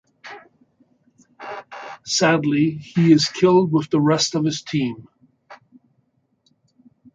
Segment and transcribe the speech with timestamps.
[2.07, 5.07] Sadly, he is killed with the rest of his team.